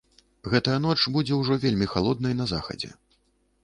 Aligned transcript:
Гэтая 0.53 0.77
ноч 0.85 0.97
будзе 1.19 1.39
ўжо 1.43 1.61
вельмі 1.69 1.91
халоднай 1.95 2.33
на 2.43 2.53
захадзе. 2.55 2.95